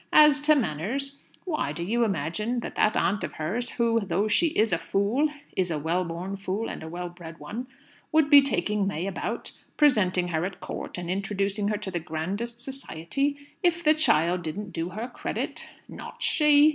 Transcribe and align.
As 0.13 0.41
to 0.47 0.55
manners 0.55 1.21
why, 1.45 1.71
do 1.71 1.83
you 1.83 2.03
imagine 2.03 2.61
that 2.61 2.73
that 2.73 2.97
aunt 2.97 3.23
of 3.23 3.33
hers, 3.33 3.69
who 3.69 3.99
though 3.99 4.27
she 4.27 4.47
is 4.47 4.73
a 4.73 4.79
fool, 4.79 5.29
is 5.55 5.69
a 5.69 5.77
well 5.77 6.03
born 6.05 6.37
fool, 6.37 6.69
and 6.69 6.81
a 6.81 6.87
well 6.89 7.07
bred 7.07 7.37
one 7.39 7.67
would 8.11 8.27
be 8.27 8.41
taking 8.41 8.87
May 8.87 9.05
about, 9.05 9.51
presenting 9.77 10.29
her 10.29 10.43
at 10.43 10.59
Court, 10.59 10.97
and 10.97 11.07
introducing 11.11 11.67
her 11.67 11.77
to 11.77 11.91
the 11.91 11.99
grandest 11.99 12.59
society, 12.59 13.47
if 13.61 13.83
the 13.83 13.93
child 13.93 14.41
didn't 14.41 14.71
do 14.73 14.89
her 14.89 15.07
credit? 15.07 15.67
Not 15.87 16.23
she! 16.23 16.69